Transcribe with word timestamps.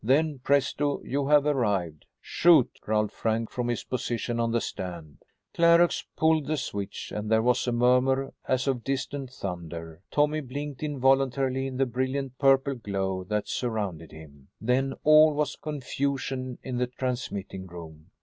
Then 0.03 0.39
presto! 0.39 0.99
you 1.03 1.27
have 1.27 1.45
arrived." 1.45 2.07
"Shoot!" 2.19 2.79
growled 2.81 3.11
Frank 3.11 3.51
from 3.51 3.67
his 3.67 3.83
position 3.83 4.39
on 4.39 4.49
the 4.51 4.59
stand. 4.59 5.19
Clarux 5.53 6.03
pulled 6.15 6.47
the 6.47 6.57
switch 6.57 7.13
and 7.15 7.29
there 7.29 7.43
was 7.43 7.67
a 7.67 7.71
murmur 7.71 8.33
as 8.47 8.67
of 8.67 8.83
distant 8.83 9.29
thunder. 9.29 10.01
Tommy 10.09 10.41
blinked 10.41 10.81
involuntarily 10.81 11.67
in 11.67 11.77
the 11.77 11.85
brilliant 11.85 12.39
purple 12.39 12.73
glow 12.73 13.23
that 13.25 13.47
surrounded 13.47 14.11
him. 14.11 14.47
Then 14.59 14.95
all 15.03 15.35
was 15.35 15.55
confusion 15.55 16.57
in 16.63 16.77
the 16.79 16.87
transmitting 16.87 17.67
room. 17.67 18.09